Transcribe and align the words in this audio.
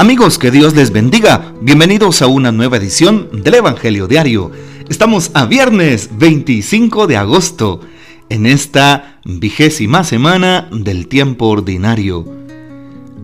Amigos, 0.00 0.38
que 0.38 0.52
Dios 0.52 0.76
les 0.76 0.92
bendiga. 0.92 1.52
Bienvenidos 1.60 2.22
a 2.22 2.28
una 2.28 2.52
nueva 2.52 2.76
edición 2.76 3.42
del 3.42 3.54
Evangelio 3.54 4.06
Diario. 4.06 4.52
Estamos 4.88 5.32
a 5.34 5.44
viernes 5.44 6.10
25 6.12 7.08
de 7.08 7.16
agosto, 7.16 7.80
en 8.28 8.46
esta 8.46 9.18
vigésima 9.24 10.04
semana 10.04 10.68
del 10.70 11.08
tiempo 11.08 11.48
ordinario. 11.48 12.24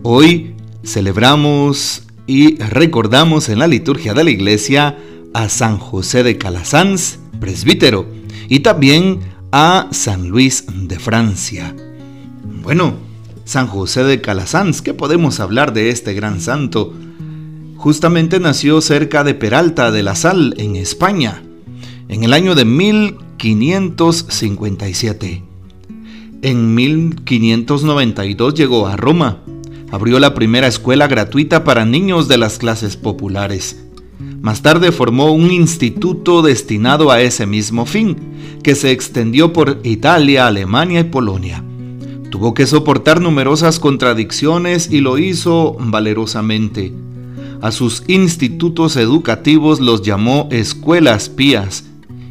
Hoy 0.03 0.53
celebramos 0.83 2.03
y 2.27 2.57
recordamos 2.57 3.47
en 3.47 3.59
la 3.59 3.67
liturgia 3.67 4.13
de 4.13 4.25
la 4.25 4.31
iglesia 4.31 4.97
a 5.33 5.47
San 5.47 5.77
José 5.77 6.23
de 6.23 6.37
Calasanz, 6.37 7.19
presbítero, 7.39 8.05
y 8.49 8.59
también 8.59 9.21
a 9.53 9.87
San 9.91 10.27
Luis 10.27 10.65
de 10.73 10.99
Francia. 10.99 11.73
Bueno, 12.63 13.04
San 13.45 13.67
José 13.67 14.03
de 14.03 14.19
Calasanz. 14.21 14.81
¿Qué 14.81 14.95
podemos 14.95 15.39
hablar 15.39 15.71
de 15.71 15.91
este 15.91 16.15
gran 16.15 16.41
santo? 16.41 16.95
Justamente 17.77 18.39
nació 18.39 18.81
cerca 18.81 19.23
de 19.23 19.35
Peralta 19.35 19.91
de 19.91 20.01
la 20.01 20.15
Sal, 20.15 20.55
en 20.57 20.75
España, 20.75 21.43
en 22.09 22.23
el 22.23 22.33
año 22.33 22.55
de 22.55 22.65
1557. 22.65 25.43
En 26.41 26.73
1592 26.73 28.55
llegó 28.55 28.87
a 28.87 28.97
Roma. 28.97 29.43
Abrió 29.91 30.19
la 30.19 30.33
primera 30.33 30.65
escuela 30.65 31.07
gratuita 31.07 31.63
para 31.63 31.85
niños 31.85 32.27
de 32.27 32.39
las 32.39 32.57
clases 32.57 32.97
populares. 32.97 33.85
Más 34.41 34.63
tarde 34.63 34.91
formó 34.91 35.31
un 35.31 35.51
instituto 35.51 36.41
destinado 36.41 37.11
a 37.11 37.21
ese 37.21 37.45
mismo 37.45 37.85
fin, 37.85 38.17
que 38.63 38.73
se 38.73 38.89
extendió 38.91 39.53
por 39.53 39.81
Italia, 39.83 40.47
Alemania 40.47 41.01
y 41.01 41.05
Polonia. 41.05 41.64
Tuvo 42.35 42.53
que 42.53 42.67
soportar 42.67 43.21
numerosas 43.21 43.79
contradicciones 43.79 44.91
y 44.91 44.99
lo 44.99 45.17
hizo 45.17 45.77
valerosamente. 45.79 46.91
A 47.61 47.71
sus 47.71 48.03
institutos 48.09 48.97
educativos 48.97 49.79
los 49.79 50.01
llamó 50.01 50.49
escuelas 50.51 51.29
pías 51.29 51.85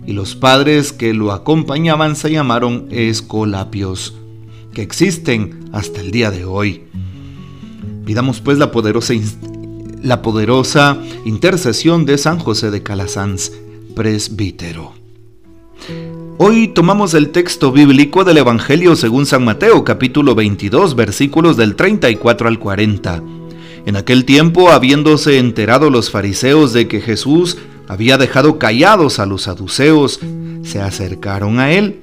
y 0.07 0.13
los 0.13 0.35
padres 0.35 0.93
que 0.93 1.15
lo 1.15 1.33
acompañaban 1.33 2.17
se 2.17 2.31
llamaron 2.31 2.87
escolapios, 2.91 4.15
que 4.75 4.83
existen 4.83 5.71
hasta 5.73 6.03
el 6.03 6.11
día 6.11 6.31
de 6.31 6.45
hoy. 6.45 6.83
Pidamos 8.05 8.43
pues 8.43 8.59
la 8.59 8.71
poderosa, 8.71 9.15
la 10.03 10.21
poderosa 10.21 10.99
intercesión 11.25 12.05
de 12.05 12.19
San 12.19 12.39
José 12.39 12.71
de 12.71 12.83
Calasanz, 12.83 13.53
presbítero. 13.97 15.04
Hoy 16.37 16.67
tomamos 16.67 17.15
el 17.15 17.31
texto 17.31 17.71
bíblico 17.71 18.25
del 18.25 18.39
Evangelio 18.39 18.97
según 18.97 19.25
San 19.25 19.45
Mateo 19.45 19.85
capítulo 19.85 20.35
22 20.35 20.97
versículos 20.97 21.57
del 21.57 21.77
34 21.77 22.49
al 22.49 22.59
40. 22.59 23.23
En 23.87 23.95
aquel 23.95 24.25
tiempo, 24.25 24.71
habiéndose 24.71 25.39
enterado 25.39 25.91
los 25.91 26.11
fariseos 26.11 26.73
de 26.73 26.89
que 26.89 27.01
Jesús 27.01 27.57
había 27.87 28.19
dejado 28.19 28.59
callados 28.59 29.21
a 29.21 29.27
los 29.27 29.43
saduceos, 29.43 30.19
se 30.65 30.81
acercaron 30.81 31.61
a 31.61 31.71
él. 31.71 32.01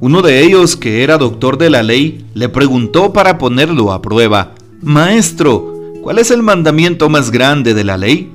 Uno 0.00 0.22
de 0.22 0.42
ellos, 0.42 0.76
que 0.76 1.02
era 1.02 1.18
doctor 1.18 1.58
de 1.58 1.68
la 1.68 1.82
ley, 1.82 2.24
le 2.32 2.48
preguntó 2.48 3.12
para 3.12 3.36
ponerlo 3.36 3.92
a 3.92 4.00
prueba, 4.00 4.54
Maestro, 4.80 5.74
¿cuál 6.02 6.18
es 6.18 6.30
el 6.30 6.42
mandamiento 6.42 7.10
más 7.10 7.30
grande 7.30 7.74
de 7.74 7.84
la 7.84 7.98
ley? 7.98 8.32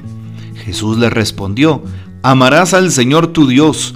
Jesús 0.56 1.00
le 1.00 1.09
respondió, 1.09 1.81
Amarás 2.23 2.75
al 2.75 2.92
Señor 2.92 3.28
tu 3.28 3.47
Dios 3.47 3.95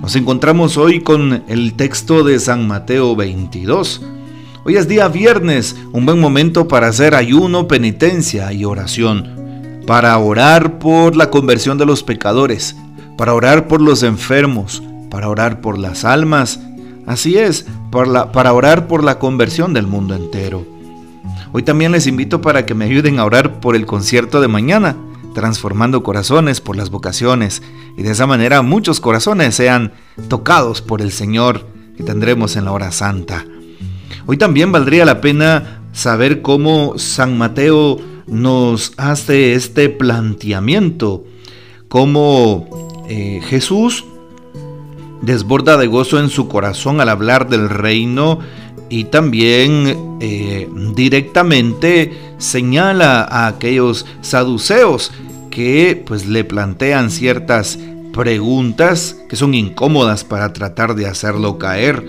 Nos 0.00 0.16
encontramos 0.16 0.76
hoy 0.76 1.00
con 1.00 1.44
el 1.48 1.74
texto 1.74 2.24
de 2.24 2.38
San 2.38 2.66
Mateo 2.66 3.14
22. 3.14 4.02
Hoy 4.64 4.76
es 4.76 4.88
día 4.88 5.08
viernes, 5.08 5.76
un 5.92 6.06
buen 6.06 6.20
momento 6.20 6.68
para 6.68 6.88
hacer 6.88 7.14
ayuno, 7.14 7.68
penitencia 7.68 8.52
y 8.52 8.64
oración, 8.64 9.82
para 9.86 10.16
orar 10.18 10.78
por 10.78 11.16
la 11.16 11.30
conversión 11.30 11.78
de 11.78 11.86
los 11.86 12.02
pecadores, 12.02 12.76
para 13.16 13.34
orar 13.34 13.68
por 13.68 13.80
los 13.80 14.02
enfermos, 14.02 14.82
para 15.10 15.28
orar 15.28 15.60
por 15.60 15.78
las 15.78 16.04
almas, 16.04 16.60
así 17.06 17.36
es, 17.36 17.66
para, 17.90 18.32
para 18.32 18.52
orar 18.52 18.86
por 18.86 19.04
la 19.04 19.18
conversión 19.18 19.74
del 19.74 19.86
mundo 19.86 20.14
entero. 20.14 20.66
Hoy 21.52 21.62
también 21.62 21.92
les 21.92 22.06
invito 22.06 22.40
para 22.40 22.66
que 22.66 22.74
me 22.74 22.84
ayuden 22.84 23.18
a 23.18 23.24
orar 23.24 23.60
por 23.60 23.76
el 23.76 23.86
concierto 23.86 24.40
de 24.40 24.48
mañana 24.48 24.96
transformando 25.38 26.02
corazones 26.02 26.60
por 26.60 26.76
las 26.76 26.90
vocaciones 26.90 27.62
y 27.96 28.02
de 28.02 28.10
esa 28.10 28.26
manera 28.26 28.62
muchos 28.62 29.00
corazones 29.00 29.54
sean 29.54 29.92
tocados 30.28 30.82
por 30.82 31.00
el 31.00 31.12
Señor 31.12 31.64
que 31.96 32.02
tendremos 32.02 32.56
en 32.56 32.64
la 32.64 32.72
hora 32.72 32.90
santa. 32.90 33.44
Hoy 34.26 34.36
también 34.36 34.72
valdría 34.72 35.04
la 35.04 35.20
pena 35.20 35.82
saber 35.92 36.42
cómo 36.42 36.98
San 36.98 37.38
Mateo 37.38 38.00
nos 38.26 38.94
hace 38.96 39.54
este 39.54 39.88
planteamiento, 39.88 41.24
cómo 41.88 43.06
eh, 43.08 43.40
Jesús 43.44 44.04
desborda 45.22 45.76
de 45.76 45.86
gozo 45.86 46.18
en 46.18 46.30
su 46.30 46.48
corazón 46.48 47.00
al 47.00 47.10
hablar 47.10 47.48
del 47.48 47.68
reino 47.68 48.40
y 48.88 49.04
también 49.04 50.18
eh, 50.20 50.68
directamente 50.96 52.34
señala 52.38 53.22
a 53.22 53.46
aquellos 53.46 54.06
saduceos 54.20 55.12
que 55.58 56.00
pues 56.06 56.28
le 56.28 56.44
plantean 56.44 57.10
ciertas 57.10 57.80
preguntas 58.12 59.16
que 59.28 59.34
son 59.34 59.54
incómodas 59.54 60.22
para 60.22 60.52
tratar 60.52 60.94
de 60.94 61.08
hacerlo 61.08 61.58
caer. 61.58 62.06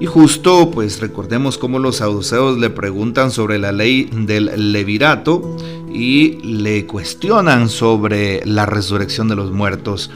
Y 0.00 0.06
justo 0.06 0.72
pues 0.72 0.98
recordemos 0.98 1.58
cómo 1.58 1.78
los 1.78 1.98
saduceos 1.98 2.58
le 2.58 2.68
preguntan 2.68 3.30
sobre 3.30 3.60
la 3.60 3.70
ley 3.70 4.10
del 4.12 4.72
levirato 4.72 5.56
y 5.94 6.38
le 6.42 6.86
cuestionan 6.86 7.68
sobre 7.68 8.44
la 8.44 8.66
resurrección 8.66 9.28
de 9.28 9.36
los 9.36 9.52
muertos. 9.52 10.10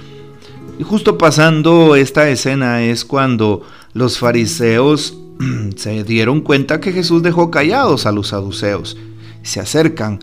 Y 0.81 0.83
justo 0.83 1.17
pasando 1.17 1.95
esta 1.95 2.29
escena 2.29 2.83
es 2.83 3.05
cuando 3.05 3.63
los 3.93 4.19
fariseos 4.19 5.17
se 5.77 6.03
dieron 6.03 6.41
cuenta 6.41 6.81
que 6.81 6.91
Jesús 6.91 7.23
dejó 7.23 7.53
callados 7.53 8.07
a 8.07 8.11
los 8.11 8.27
saduceos. 8.27 8.97
Se 9.45 9.61
acercan 9.61 10.19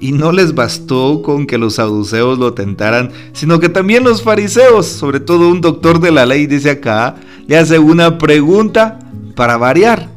y 0.00 0.12
no 0.12 0.32
les 0.32 0.54
bastó 0.54 1.22
con 1.22 1.46
que 1.46 1.58
los 1.58 1.74
saduceos 1.74 2.38
lo 2.38 2.54
tentaran, 2.54 3.10
sino 3.32 3.60
que 3.60 3.68
también 3.68 4.04
los 4.04 4.22
fariseos, 4.22 4.86
sobre 4.86 5.20
todo 5.20 5.48
un 5.48 5.60
doctor 5.60 6.00
de 6.00 6.12
la 6.12 6.26
ley, 6.26 6.46
dice 6.46 6.70
acá, 6.70 7.16
le 7.46 7.56
hace 7.56 7.78
una 7.78 8.18
pregunta 8.18 8.98
para 9.34 9.56
variar, 9.56 10.10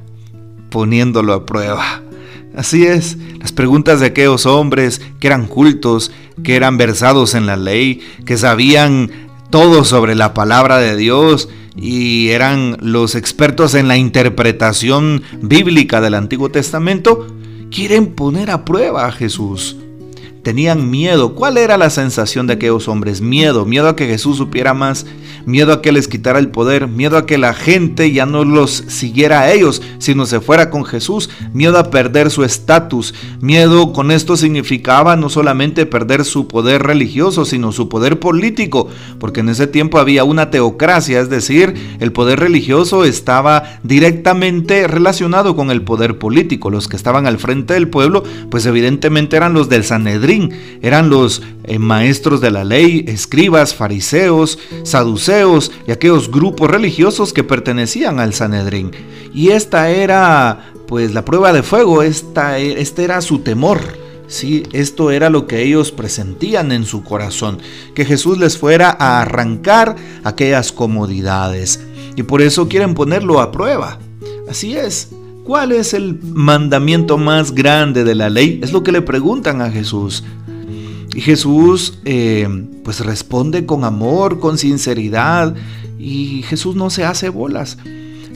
poniéndolo 0.70 1.34
a 1.34 1.46
prueba. 1.46 2.02
Así 2.56 2.86
es, 2.86 3.18
las 3.40 3.52
preguntas 3.52 4.00
de 4.00 4.08
aquellos 4.08 4.46
hombres 4.46 5.02
que 5.20 5.28
eran 5.28 5.48
cultos, 5.48 6.12
que 6.44 6.56
eran 6.56 6.78
versados 6.78 7.36
en 7.36 7.46
la 7.46 7.56
ley, 7.56 8.02
que 8.26 8.38
sabían 8.38 9.12
todo 9.50 9.84
sobre 9.84 10.16
la 10.16 10.34
palabra 10.34 10.78
de 10.78 10.96
Dios 10.96 11.50
y 11.76 12.30
eran 12.30 12.78
los 12.82 13.16
expertos 13.16 13.74
en 13.74 13.88
la 13.88 13.98
interpretación 13.98 15.24
bíblica 15.42 16.02
del 16.02 16.16
Antiguo 16.16 16.50
Testamento, 16.50 17.28
quieren 17.70 18.16
poner 18.16 18.52
a 18.52 18.66
prueba 18.66 19.06
a 19.06 19.12
Jesús. 19.12 19.78
Tenían 20.44 20.90
miedo. 20.90 21.36
¿Cuál 21.36 21.58
era 21.58 21.78
la 21.78 21.90
sensación 21.90 22.48
de 22.48 22.54
aquellos 22.54 22.88
hombres? 22.88 23.22
Miedo, 23.22 23.66
miedo 23.66 23.90
a 23.90 23.96
que 23.96 24.08
Jesús 24.08 24.38
supiera 24.38 24.74
más, 24.74 25.06
miedo 25.46 25.74
a 25.74 25.82
que 25.82 25.92
les 25.92 26.08
quitara 26.08 26.40
el 26.40 26.50
poder, 26.50 26.88
miedo 26.88 27.18
a 27.18 27.26
que 27.26 27.38
la 27.38 27.54
gente 27.54 28.12
ya 28.12 28.26
no 28.26 28.46
los 28.46 28.84
siguiera 28.88 29.42
a 29.42 29.52
ellos, 29.52 29.82
sino 29.98 30.26
se 30.26 30.40
fuera 30.40 30.70
con 30.70 30.86
Jesús, 30.86 31.30
miedo 31.54 31.78
a 31.78 31.90
perder 31.90 32.32
su 32.32 32.44
estatus, 32.44 33.14
miedo 33.42 33.92
con 33.94 34.12
esto 34.12 34.38
significaba 34.38 35.16
no 35.16 35.30
solamente 35.30 35.86
perder 35.86 36.24
su 36.24 36.48
poder 36.48 36.84
religioso, 36.84 37.46
sino 37.46 37.72
su 37.72 37.90
poder 37.90 38.20
político, 38.20 38.88
porque 39.20 39.42
en 39.42 39.50
ese 39.50 39.68
tiempo 39.68 40.00
había 40.00 40.24
una 40.24 40.52
teocracia, 40.52 41.20
es 41.20 41.30
decir, 41.30 41.74
el 42.00 42.12
poder 42.12 42.40
religioso 42.40 43.04
estaba 43.04 43.80
directamente 43.84 44.88
relacionado 44.88 45.56
con 45.56 45.72
el 45.72 45.82
poder 45.82 46.18
político. 46.18 46.70
Los 46.70 46.88
que 46.88 46.96
estaban 46.96 47.28
al 47.28 47.40
frente 47.40 47.74
del 47.74 47.90
pueblo, 47.90 48.24
pues 48.50 48.66
evidentemente 48.66 49.36
eran 49.36 49.54
los 49.54 49.70
del 49.70 49.84
Sanedrín, 49.84 50.29
eran 50.82 51.10
los 51.10 51.42
eh, 51.64 51.80
maestros 51.80 52.42
de 52.42 52.52
la 52.52 52.64
ley, 52.64 53.06
escribas, 53.08 53.76
fariseos, 53.76 54.60
saduceos 54.84 55.72
y 55.88 55.92
aquellos 55.92 56.32
grupos 56.32 56.70
religiosos 56.70 57.34
que 57.34 57.44
pertenecían 57.44 58.20
al 58.20 58.34
Sanedrín. 58.34 58.92
Y 59.34 59.50
esta 59.50 59.90
era 59.90 60.72
pues 60.88 61.14
la 61.14 61.26
prueba 61.26 61.54
de 61.54 61.64
fuego, 61.64 62.02
esta, 62.02 62.58
este 62.58 63.04
era 63.04 63.22
su 63.22 63.40
temor, 63.40 63.82
Sí, 64.30 64.62
esto 64.74 65.10
era 65.10 65.32
lo 65.32 65.48
que 65.48 65.64
ellos 65.64 65.92
presentían 65.92 66.72
en 66.72 66.86
su 66.86 67.04
corazón, 67.04 67.58
que 67.96 68.06
Jesús 68.06 68.38
les 68.38 68.60
fuera 68.60 68.96
a 69.00 69.22
arrancar 69.22 69.96
aquellas 70.24 70.72
comodidades. 70.72 71.80
Y 72.16 72.22
por 72.22 72.44
eso 72.44 72.70
quieren 72.70 72.94
ponerlo 72.94 73.42
a 73.42 73.52
prueba. 73.52 73.98
Así 74.48 74.78
es. 74.78 75.10
¿Cuál 75.50 75.72
es 75.72 75.96
el 75.96 76.20
mandamiento 76.22 77.18
más 77.18 77.54
grande 77.54 78.04
de 78.04 78.14
la 78.14 78.30
ley? 78.30 78.60
Es 78.62 78.72
lo 78.72 78.84
que 78.84 78.92
le 78.92 79.02
preguntan 79.02 79.64
a 79.64 79.72
Jesús. 79.72 80.24
Y 81.16 81.22
Jesús 81.22 81.98
eh, 82.06 82.48
pues 82.84 83.00
responde 83.00 83.66
con 83.66 83.84
amor, 83.84 84.40
con 84.40 84.60
sinceridad. 84.60 85.56
Y 85.98 86.44
Jesús 86.44 86.76
no 86.76 86.92
se 86.92 87.04
hace 87.04 87.30
bolas. 87.30 87.80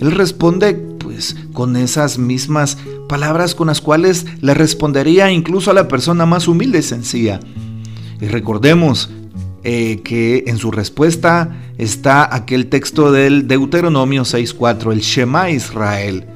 Él 0.02 0.10
responde 0.10 0.74
pues 0.74 1.36
con 1.54 1.76
esas 1.76 2.18
mismas 2.18 2.80
palabras 3.08 3.54
con 3.54 3.68
las 3.68 3.80
cuales 3.80 4.26
le 4.42 4.56
respondería 4.56 5.30
incluso 5.32 5.70
a 5.70 5.76
la 5.76 5.88
persona 5.88 6.26
más 6.26 6.48
humilde 6.48 6.80
y 6.80 6.82
sencilla. 6.82 7.40
Y 8.22 8.26
recordemos 8.26 9.12
eh, 9.64 10.02
que 10.04 10.46
en 10.48 10.58
su 10.58 10.72
respuesta 10.72 11.62
está 11.78 12.34
aquel 12.36 12.70
texto 12.70 13.12
del 13.12 13.48
Deuteronomio 13.48 14.24
6.4, 14.24 14.92
el 14.92 15.02
Shema 15.02 15.52
Israel. 15.52 16.33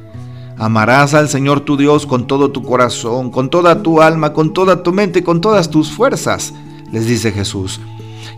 Amarás 0.60 1.14
al 1.14 1.30
Señor 1.30 1.60
tu 1.62 1.78
Dios 1.78 2.08
con 2.08 2.26
todo 2.26 2.50
tu 2.50 2.64
corazón, 2.64 3.30
con 3.30 3.50
toda 3.50 3.84
tu 3.84 4.02
alma, 4.02 4.34
con 4.34 4.54
toda 4.54 4.82
tu 4.82 4.92
mente, 4.92 5.24
con 5.24 5.40
todas 5.40 5.70
tus 5.70 5.92
fuerzas, 5.92 6.54
les 6.92 7.06
dice 7.06 7.32
Jesús. 7.32 7.80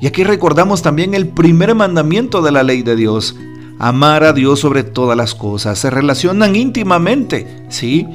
Y 0.02 0.08
aquí 0.08 0.24
recordamos 0.24 0.82
también 0.82 1.14
el 1.14 1.30
primer 1.30 1.76
mandamiento 1.76 2.42
de 2.42 2.52
la 2.52 2.64
ley 2.64 2.84
de 2.84 2.98
Dios, 2.98 3.38
amar 3.80 4.26
a 4.26 4.34
Dios 4.34 4.60
sobre 4.60 4.84
todas 4.84 5.16
las 5.16 5.34
cosas. 5.34 5.80
Se 5.80 5.90
relacionan 5.90 6.56
íntimamente, 6.58 7.66
¿sí? 7.70 8.06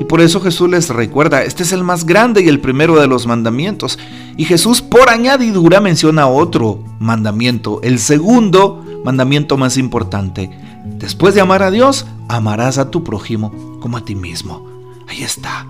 Y 0.00 0.04
por 0.04 0.22
eso 0.22 0.40
Jesús 0.40 0.70
les 0.70 0.88
recuerda, 0.88 1.42
este 1.42 1.62
es 1.62 1.72
el 1.72 1.84
más 1.84 2.06
grande 2.06 2.42
y 2.42 2.48
el 2.48 2.60
primero 2.60 2.98
de 2.98 3.06
los 3.06 3.26
mandamientos. 3.26 3.98
Y 4.38 4.46
Jesús 4.46 4.80
por 4.80 5.10
añadidura 5.10 5.80
menciona 5.80 6.26
otro 6.26 6.82
mandamiento, 6.98 7.80
el 7.82 7.98
segundo 7.98 8.81
mandamiento 9.04 9.56
más 9.56 9.76
importante. 9.76 10.50
Después 10.84 11.34
de 11.34 11.40
amar 11.40 11.62
a 11.62 11.70
Dios, 11.70 12.06
amarás 12.28 12.78
a 12.78 12.90
tu 12.90 13.04
prójimo 13.04 13.78
como 13.80 13.96
a 13.96 14.04
ti 14.04 14.14
mismo. 14.14 14.66
Ahí 15.08 15.22
está. 15.22 15.66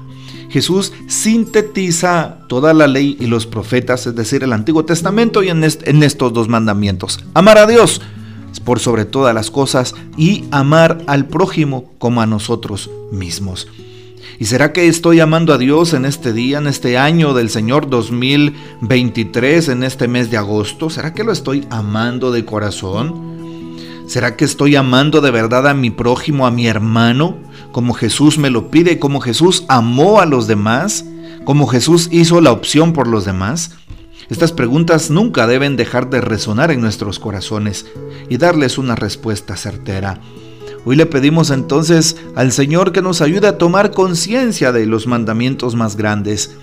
Jesús 0.53 0.93
sintetiza 1.07 2.41
toda 2.47 2.75
la 2.75 2.87
ley 2.87 3.17
y 3.19 3.27
los 3.27 3.47
profetas, 3.47 4.07
es 4.07 4.15
decir, 4.15 4.45
el 4.45 4.53
Antiguo 4.53 4.85
Testamento 4.85 5.43
y 5.43 5.49
en, 5.49 5.65
estos 5.65 6.33
dos 6.35 6.49
mandamientos. 6.49 7.25
Amar 7.33 7.57
a 7.57 7.67
Dios 7.67 8.03
por 8.65 8.79
sobre 8.79 9.07
todas 9.07 9.35
las 9.35 9.51
cosas 9.51 9.95
y 10.17 10.45
amar 10.51 11.03
al 11.07 11.27
prójimo 11.27 11.91
como 11.99 12.21
a 12.21 12.27
nosotros 12.27 12.91
mismos. 13.11 13.67
¿Y 14.43 14.47
será 14.47 14.73
que 14.73 14.89
estoy 14.89 15.21
amando 15.21 15.53
a 15.55 15.57
Dios 15.57 15.95
en 15.95 16.05
este 16.05 16.33
día, 16.33 16.59
en 16.59 16.67
este 16.67 16.99
año 16.99 17.33
del 17.33 17.49
Señor 17.49 17.89
2023, 17.89 19.69
en 19.69 19.85
este 19.85 20.09
mes 20.09 20.33
de 20.33 20.37
agosto? 20.37 20.91
¿Será 20.91 21.15
que 21.15 21.23
lo 21.23 21.31
estoy 21.31 21.65
amando 21.71 22.33
de 22.33 22.45
corazón? 22.45 23.79
¿Será 24.09 24.35
que 24.35 24.45
estoy 24.45 24.75
amando 24.75 25.21
de 25.21 25.31
verdad 25.31 25.69
a 25.69 25.75
mi 25.75 25.91
prójimo, 25.91 26.45
a 26.45 26.51
mi 26.51 26.67
hermano, 26.67 27.37
como 27.71 27.95
Jesús 27.95 28.37
me 28.37 28.51
lo 28.51 28.69
pide, 28.69 28.99
como 28.99 29.21
Jesús 29.21 29.65
amó 29.69 30.19
a 30.19 30.27
los 30.27 30.49
demás, 30.49 31.05
como 31.45 31.69
Jesús 31.69 32.09
hizo 32.11 32.41
la 32.41 32.51
opción 32.51 32.95
por 32.95 33.07
los 33.07 33.25
demás? 33.25 33.77
Estas 34.29 34.51
preguntas 34.51 35.09
nunca 35.09 35.47
deben 35.47 35.77
dejar 35.77 36.11
de 36.11 36.21
resonar 36.21 36.73
en 36.73 36.81
nuestros 36.81 37.21
corazones 37.21 37.87
y 38.29 38.39
darles 38.39 38.77
una 38.77 38.97
respuesta 38.97 39.57
certera. 39.57 40.19
Hoy 40.85 40.97
le 40.97 41.07
pedimos 41.07 41.51
entonces 41.51 42.17
al 42.35 42.51
Señor 42.51 42.91
que 42.91 43.03
nos 43.03 43.21
ayude 43.21 43.47
a 43.47 43.59
tomar 43.59 43.93
conciencia 43.93 44.73
de 44.73 44.85
los 44.87 45.07
mandamientos 45.07 45.77
más 45.77 45.97
grandes, 45.97 46.57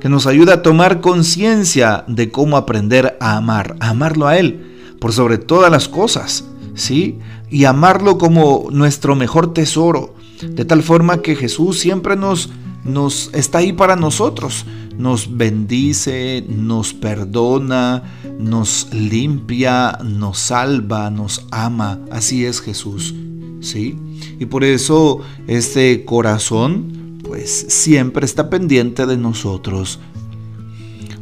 que 0.00 0.08
nos 0.08 0.28
ayude 0.28 0.52
a 0.52 0.62
tomar 0.62 1.00
conciencia 1.00 2.04
de 2.06 2.30
cómo 2.30 2.56
aprender 2.56 3.16
a 3.20 3.36
amar, 3.36 3.76
a 3.80 3.90
amarlo 3.90 4.28
a 4.28 4.38
Él, 4.38 4.94
por 5.00 5.12
sobre 5.12 5.38
todas 5.38 5.72
las 5.72 5.88
cosas, 5.88 6.44
¿sí? 6.74 7.18
Y 7.50 7.64
amarlo 7.64 8.16
como 8.16 8.68
nuestro 8.70 9.16
mejor 9.16 9.52
tesoro, 9.52 10.14
de 10.40 10.64
tal 10.64 10.84
forma 10.84 11.20
que 11.20 11.34
Jesús 11.34 11.80
siempre 11.80 12.14
nos, 12.14 12.50
nos 12.84 13.30
está 13.34 13.58
ahí 13.58 13.72
para 13.72 13.96
nosotros, 13.96 14.66
nos 14.96 15.36
bendice, 15.36 16.44
nos 16.48 16.94
perdona, 16.94 18.04
nos 18.38 18.88
limpia, 18.92 19.98
nos 20.04 20.38
salva, 20.38 21.10
nos 21.10 21.46
ama. 21.50 21.98
Así 22.10 22.44
es 22.44 22.60
Jesús, 22.60 23.14
¿sí? 23.60 23.96
Y 24.38 24.46
por 24.46 24.64
eso 24.64 25.20
este 25.46 26.04
corazón, 26.04 27.20
pues 27.22 27.66
siempre 27.68 28.24
está 28.24 28.50
pendiente 28.50 29.06
de 29.06 29.16
nosotros. 29.16 30.00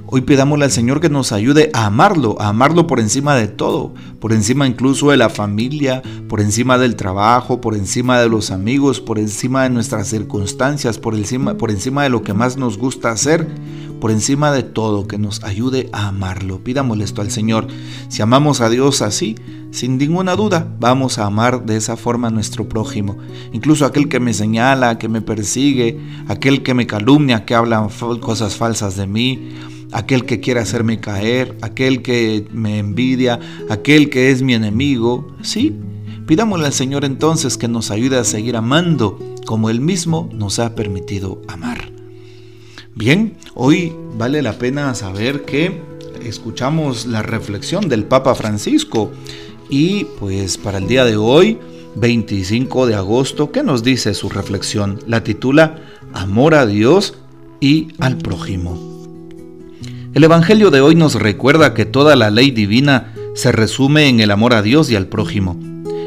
Hoy 0.08 0.20
pidámosle 0.20 0.66
al 0.66 0.70
Señor 0.70 1.00
que 1.00 1.08
nos 1.08 1.32
ayude 1.32 1.68
a 1.72 1.86
amarlo, 1.86 2.40
a 2.40 2.48
amarlo 2.48 2.86
por 2.86 3.00
encima 3.00 3.34
de 3.34 3.48
todo, 3.48 3.92
por 4.20 4.32
encima 4.32 4.68
incluso 4.68 5.10
de 5.10 5.16
la 5.16 5.28
familia, 5.28 6.00
por 6.28 6.40
encima 6.40 6.78
del 6.78 6.94
trabajo, 6.94 7.60
por 7.60 7.74
encima 7.74 8.20
de 8.20 8.28
los 8.28 8.52
amigos, 8.52 9.00
por 9.00 9.18
encima 9.18 9.64
de 9.64 9.70
nuestras 9.70 10.06
circunstancias, 10.06 10.98
por 10.98 11.16
encima, 11.16 11.56
por 11.56 11.72
encima 11.72 12.04
de 12.04 12.10
lo 12.10 12.22
que 12.22 12.34
más 12.34 12.56
nos 12.56 12.78
gusta 12.78 13.10
hacer, 13.10 13.48
por 14.00 14.10
encima 14.10 14.52
de 14.52 14.62
todo, 14.62 15.06
que 15.06 15.18
nos 15.18 15.42
ayude 15.44 15.88
a 15.92 16.08
amarlo. 16.08 16.62
Pidámosle 16.62 17.04
esto 17.04 17.22
al 17.22 17.30
Señor. 17.30 17.66
Si 18.08 18.22
amamos 18.22 18.60
a 18.60 18.68
Dios 18.68 19.02
así, 19.02 19.36
sin 19.70 19.98
ninguna 19.98 20.36
duda, 20.36 20.66
vamos 20.78 21.18
a 21.18 21.26
amar 21.26 21.66
de 21.66 21.76
esa 21.76 21.96
forma 21.96 22.28
a 22.28 22.30
nuestro 22.30 22.68
prójimo. 22.68 23.16
Incluso 23.52 23.84
aquel 23.84 24.08
que 24.08 24.20
me 24.20 24.34
señala, 24.34 24.98
que 24.98 25.08
me 25.08 25.22
persigue, 25.22 25.98
aquel 26.28 26.62
que 26.62 26.74
me 26.74 26.86
calumnia, 26.86 27.44
que 27.44 27.54
habla 27.54 27.88
cosas 28.20 28.56
falsas 28.56 28.96
de 28.96 29.06
mí 29.06 29.50
aquel 29.92 30.24
que 30.24 30.40
quiere 30.40 30.60
hacerme 30.60 31.00
caer, 31.00 31.56
aquel 31.62 32.02
que 32.02 32.46
me 32.52 32.78
envidia, 32.78 33.38
aquel 33.70 34.10
que 34.10 34.30
es 34.30 34.42
mi 34.42 34.54
enemigo. 34.54 35.28
Sí, 35.42 35.74
pidámosle 36.26 36.66
al 36.66 36.72
Señor 36.72 37.04
entonces 37.04 37.56
que 37.56 37.68
nos 37.68 37.90
ayude 37.90 38.18
a 38.18 38.24
seguir 38.24 38.56
amando 38.56 39.18
como 39.46 39.70
Él 39.70 39.80
mismo 39.80 40.28
nos 40.32 40.58
ha 40.58 40.74
permitido 40.74 41.40
amar. 41.48 41.95
Bien, 42.98 43.36
hoy 43.54 43.92
vale 44.16 44.40
la 44.40 44.54
pena 44.54 44.94
saber 44.94 45.44
que 45.44 45.82
escuchamos 46.24 47.04
la 47.04 47.20
reflexión 47.20 47.90
del 47.90 48.04
Papa 48.04 48.34
Francisco 48.34 49.12
y 49.68 50.04
pues 50.18 50.56
para 50.56 50.78
el 50.78 50.88
día 50.88 51.04
de 51.04 51.18
hoy, 51.18 51.58
25 51.96 52.86
de 52.86 52.94
agosto, 52.94 53.52
¿qué 53.52 53.62
nos 53.62 53.82
dice 53.84 54.14
su 54.14 54.30
reflexión? 54.30 54.98
La 55.06 55.22
titula 55.22 55.74
Amor 56.14 56.54
a 56.54 56.64
Dios 56.64 57.18
y 57.60 57.88
al 57.98 58.16
prójimo. 58.16 58.80
El 60.14 60.24
Evangelio 60.24 60.70
de 60.70 60.80
hoy 60.80 60.94
nos 60.94 61.16
recuerda 61.16 61.74
que 61.74 61.84
toda 61.84 62.16
la 62.16 62.30
ley 62.30 62.50
divina 62.50 63.12
se 63.34 63.52
resume 63.52 64.08
en 64.08 64.20
el 64.20 64.30
amor 64.30 64.54
a 64.54 64.62
Dios 64.62 64.90
y 64.90 64.96
al 64.96 65.06
prójimo. 65.06 65.60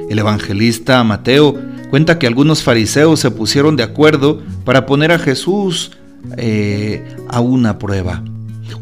El 0.10 0.18
evangelista 0.18 1.04
Mateo 1.04 1.56
cuenta 1.92 2.18
que 2.18 2.26
algunos 2.26 2.64
fariseos 2.64 3.20
se 3.20 3.30
pusieron 3.30 3.76
de 3.76 3.84
acuerdo 3.84 4.42
para 4.66 4.88
poner 4.88 5.12
a 5.12 5.20
Jesús 5.20 5.92
eh, 6.38 7.16
a 7.28 7.42
una 7.42 7.80
prueba. 7.80 8.24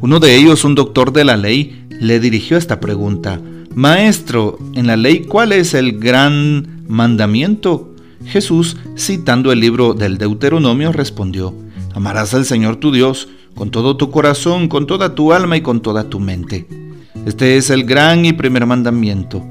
Uno 0.02 0.20
de 0.20 0.36
ellos, 0.36 0.64
un 0.64 0.76
doctor 0.76 1.14
de 1.14 1.26
la 1.26 1.38
ley, 1.38 1.86
le 2.00 2.20
dirigió 2.20 2.58
esta 2.58 2.80
pregunta. 2.80 3.40
Maestro, 3.74 4.58
en 4.74 4.88
la 4.88 4.98
ley, 4.98 5.26
¿cuál 5.26 5.52
es 5.52 5.74
el 5.74 6.00
gran 6.00 6.84
mandamiento? 6.88 7.94
Jesús, 8.26 8.78
citando 8.98 9.52
el 9.52 9.60
libro 9.60 9.94
del 9.94 10.18
Deuteronomio, 10.18 10.92
respondió, 10.92 11.54
Amarás 11.94 12.34
al 12.34 12.46
Señor 12.46 12.76
tu 12.76 12.92
Dios 12.92 13.28
con 13.56 13.72
todo 13.72 13.98
tu 13.98 14.12
corazón, 14.12 14.68
con 14.68 14.86
toda 14.86 15.16
tu 15.16 15.34
alma 15.34 15.58
y 15.58 15.62
con 15.62 15.82
toda 15.82 16.10
tu 16.10 16.20
mente. 16.20 16.68
Este 17.26 17.58
es 17.58 17.70
el 17.70 17.86
gran 17.86 18.24
y 18.26 18.34
primer 18.34 18.66
mandamiento. 18.66 19.44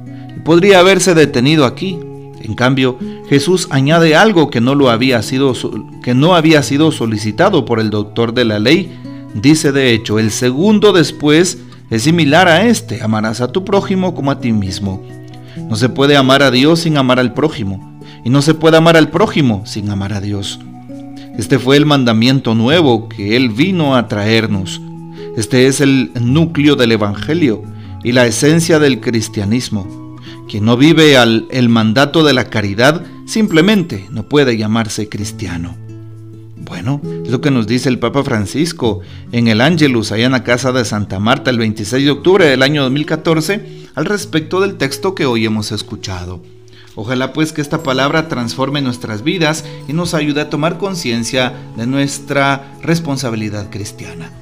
podría 0.45 0.78
haberse 0.78 1.14
detenido 1.14 1.64
aquí. 1.64 1.99
En 2.47 2.55
cambio, 2.55 2.97
Jesús 3.29 3.67
añade 3.71 4.15
algo 4.15 4.50
que 4.50 4.61
no, 4.61 4.76
lo 4.76 4.88
había 4.88 5.21
sido, 5.23 5.53
que 6.00 6.15
no 6.15 6.37
había 6.37 6.62
sido 6.62 6.93
solicitado 6.93 7.65
por 7.65 7.81
el 7.81 7.91
doctor 7.91 8.35
de 8.35 8.45
la 8.45 8.61
ley. 8.61 8.97
Dice 9.35 9.73
de 9.73 9.93
hecho, 9.93 10.21
el 10.21 10.31
segundo 10.31 10.93
después 10.93 11.59
es 11.91 12.05
similar 12.05 12.47
a 12.47 12.65
este, 12.69 13.03
amarás 13.03 13.41
a 13.41 13.50
tu 13.50 13.65
prójimo 13.65 14.15
como 14.15 14.31
a 14.31 14.38
ti 14.38 14.53
mismo. 14.53 15.03
No 15.69 15.75
se 15.75 15.88
puede 15.88 16.17
amar 16.17 16.45
a 16.45 16.53
Dios 16.53 16.81
sin 16.81 16.97
amar 16.99 17.19
al 17.19 17.35
prójimo, 17.35 17.99
y 18.25 18.31
no 18.31 18.43
se 18.43 18.55
puede 18.55 18.76
amar 18.76 18.97
al 18.97 19.11
prójimo 19.11 19.62
sin 19.67 19.91
amar 19.91 20.12
a 20.12 20.21
Dios. 20.21 20.61
Este 21.37 21.59
fue 21.59 21.76
el 21.76 21.85
mandamiento 21.85 22.55
nuevo 22.55 23.09
que 23.09 23.37
Él 23.37 23.50
vino 23.50 23.97
a 23.97 24.07
traernos. 24.07 24.81
Este 25.37 25.67
es 25.67 25.81
el 25.81 26.12
núcleo 26.21 26.76
del 26.76 26.93
Evangelio 26.93 27.65
y 28.05 28.12
la 28.12 28.25
esencia 28.25 28.79
del 28.79 29.00
cristianismo. 29.00 30.06
Quien 30.49 30.65
no 30.65 30.76
vive 30.76 31.17
al, 31.17 31.47
el 31.50 31.69
mandato 31.69 32.23
de 32.25 32.33
la 32.33 32.50
caridad 32.50 33.05
simplemente 33.26 34.07
no 34.11 34.29
puede 34.29 34.57
llamarse 34.57 35.09
cristiano. 35.09 35.76
Bueno, 36.57 37.00
es 37.25 37.31
lo 37.31 37.41
que 37.41 37.50
nos 37.50 37.67
dice 37.67 37.88
el 37.88 38.00
Papa 38.00 38.25
Francisco 38.25 39.00
en 39.31 39.47
el 39.47 39.61
Ángelus, 39.61 40.11
allá 40.11 40.26
en 40.26 40.33
la 40.33 40.43
casa 40.43 40.73
de 40.73 40.85
Santa 40.85 41.21
Marta, 41.21 41.50
el 41.50 41.59
26 41.59 42.05
de 42.05 42.11
octubre 42.11 42.47
del 42.47 42.62
año 42.62 42.83
2014, 42.83 43.87
al 43.95 44.05
respecto 44.05 44.61
del 44.61 44.76
texto 44.76 45.15
que 45.15 45.26
hoy 45.26 45.47
hemos 45.47 45.71
escuchado. 45.71 46.43
Ojalá 46.97 47.33
pues 47.33 47.53
que 47.53 47.61
esta 47.61 47.83
palabra 47.83 48.29
transforme 48.29 48.83
nuestras 48.83 49.23
vidas 49.23 49.65
y 49.87 49.93
nos 49.93 50.15
ayude 50.15 50.41
a 50.41 50.50
tomar 50.50 50.79
conciencia 50.79 51.53
de 51.76 51.87
nuestra 51.87 52.73
responsabilidad 52.83 53.71
cristiana. 53.71 54.33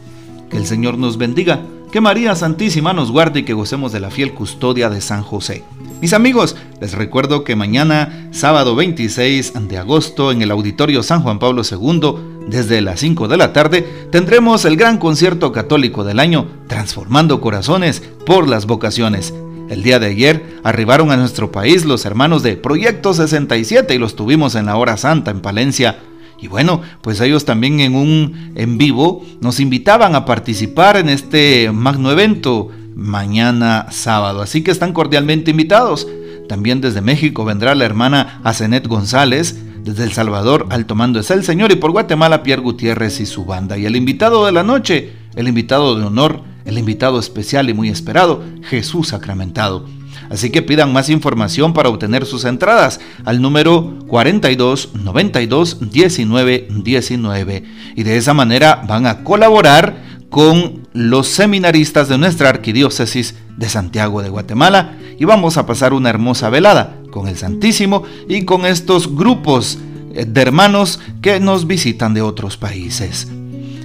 Que 0.48 0.56
el 0.56 0.66
Señor 0.66 0.96
nos 0.96 1.18
bendiga, 1.18 1.60
que 1.90 2.00
María 2.00 2.34
Santísima 2.36 2.92
nos 2.92 3.10
guarde 3.10 3.40
y 3.40 3.42
que 3.42 3.54
gocemos 3.54 3.92
de 3.92 4.00
la 4.00 4.10
fiel 4.10 4.32
custodia 4.32 4.88
de 4.88 5.00
San 5.00 5.22
José. 5.22 5.64
Mis 6.00 6.12
amigos, 6.12 6.56
les 6.80 6.92
recuerdo 6.92 7.44
que 7.44 7.56
mañana, 7.56 8.28
sábado 8.30 8.74
26 8.74 9.54
de 9.68 9.78
agosto, 9.78 10.32
en 10.32 10.42
el 10.42 10.50
Auditorio 10.50 11.02
San 11.02 11.22
Juan 11.22 11.38
Pablo 11.38 11.62
II, 11.68 12.46
desde 12.48 12.82
las 12.82 13.00
5 13.00 13.26
de 13.28 13.36
la 13.36 13.52
tarde, 13.52 14.08
tendremos 14.10 14.64
el 14.64 14.76
gran 14.76 14.98
concierto 14.98 15.50
católico 15.50 16.04
del 16.04 16.20
año, 16.20 16.46
Transformando 16.66 17.40
Corazones 17.40 18.02
por 18.26 18.48
las 18.48 18.66
Vocaciones. 18.66 19.32
El 19.70 19.82
día 19.82 19.98
de 19.98 20.08
ayer 20.08 20.58
arribaron 20.62 21.10
a 21.10 21.16
nuestro 21.16 21.50
país 21.50 21.86
los 21.86 22.04
hermanos 22.04 22.42
de 22.42 22.56
Proyecto 22.56 23.14
67 23.14 23.94
y 23.94 23.98
los 23.98 24.14
tuvimos 24.14 24.56
en 24.56 24.66
la 24.66 24.76
hora 24.76 24.98
santa 24.98 25.30
en 25.30 25.40
Palencia. 25.40 26.00
Y 26.38 26.48
bueno, 26.48 26.82
pues 27.00 27.20
ellos 27.22 27.46
también 27.46 27.80
en 27.80 27.94
un 27.94 28.52
en 28.56 28.76
vivo 28.76 29.24
nos 29.40 29.60
invitaban 29.60 30.14
a 30.14 30.26
participar 30.26 30.98
en 30.98 31.08
este 31.08 31.70
magno 31.72 32.10
evento 32.10 32.68
mañana 32.94 33.86
sábado. 33.90 34.42
Así 34.42 34.62
que 34.62 34.70
están 34.70 34.92
cordialmente 34.92 35.50
invitados. 35.50 36.06
También 36.48 36.80
desde 36.80 37.00
México 37.00 37.44
vendrá 37.44 37.74
la 37.74 37.84
hermana 37.84 38.40
Asenet 38.44 38.86
González, 38.86 39.58
desde 39.82 40.04
El 40.04 40.12
Salvador 40.12 40.66
Alto 40.70 40.94
Mando 40.94 41.20
es 41.20 41.30
el 41.30 41.44
Señor 41.44 41.70
y 41.70 41.76
por 41.76 41.90
Guatemala 41.90 42.42
Pierre 42.42 42.62
Gutiérrez 42.62 43.20
y 43.20 43.26
su 43.26 43.44
banda. 43.44 43.76
Y 43.76 43.84
el 43.84 43.96
invitado 43.96 44.46
de 44.46 44.52
la 44.52 44.62
noche, 44.62 45.12
el 45.36 45.46
invitado 45.46 45.98
de 45.98 46.06
honor, 46.06 46.40
el 46.64 46.78
invitado 46.78 47.18
especial 47.18 47.68
y 47.68 47.74
muy 47.74 47.90
esperado, 47.90 48.42
Jesús 48.62 49.08
sacramentado. 49.08 49.86
Así 50.30 50.50
que 50.50 50.62
pidan 50.62 50.92
más 50.92 51.10
información 51.10 51.74
para 51.74 51.90
obtener 51.90 52.24
sus 52.24 52.44
entradas 52.44 53.00
al 53.26 53.42
número 53.42 53.98
42 54.06 54.94
92 54.94 55.90
19 55.90 56.68
19 56.82 57.64
y 57.94 58.02
de 58.02 58.16
esa 58.16 58.32
manera 58.32 58.82
van 58.88 59.06
a 59.06 59.22
colaborar 59.22 60.03
con 60.34 60.88
los 60.94 61.28
seminaristas 61.28 62.08
de 62.08 62.18
nuestra 62.18 62.48
arquidiócesis 62.48 63.36
de 63.56 63.68
Santiago 63.68 64.20
de 64.20 64.30
Guatemala 64.30 64.96
y 65.16 65.24
vamos 65.26 65.56
a 65.56 65.64
pasar 65.64 65.92
una 65.92 66.10
hermosa 66.10 66.50
velada 66.50 66.96
con 67.12 67.28
el 67.28 67.36
Santísimo 67.36 68.02
y 68.28 68.44
con 68.44 68.66
estos 68.66 69.14
grupos 69.14 69.78
de 70.12 70.42
hermanos 70.42 70.98
que 71.22 71.38
nos 71.38 71.68
visitan 71.68 72.14
de 72.14 72.22
otros 72.22 72.56
países. 72.56 73.28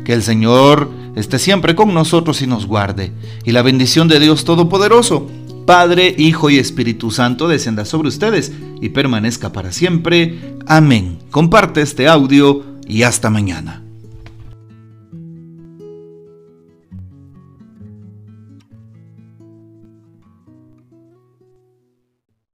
Que 0.04 0.14
el 0.14 0.24
Señor 0.24 0.90
esté 1.16 1.38
siempre 1.38 1.76
con 1.76 1.94
nosotros 1.94 2.42
y 2.42 2.48
nos 2.48 2.66
guarde. 2.66 3.12
Y 3.46 3.52
la 3.52 3.62
bendición 3.62 4.08
de 4.08 4.20
Dios 4.20 4.44
Todopoderoso, 4.44 5.28
Padre, 5.68 6.16
Hijo 6.18 6.50
y 6.50 6.58
Espíritu 6.58 7.12
Santo 7.12 7.48
descienda 7.48 7.86
sobre 7.86 8.08
ustedes 8.08 8.52
y 8.82 8.90
permanezca 8.90 9.52
para 9.52 9.72
siempre. 9.72 10.56
Amén. 10.66 11.20
Comparte 11.30 11.84
este 11.84 12.08
audio 12.08 12.64
y 12.88 13.04
hasta 13.04 13.30
mañana. 13.30 13.84